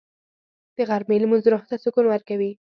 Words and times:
د 0.75 0.77
غرمې 0.89 1.17
لمونځ 1.21 1.43
روح 1.53 1.63
ته 1.69 1.75
سکون 1.83 2.05
ورکوي 2.09 2.51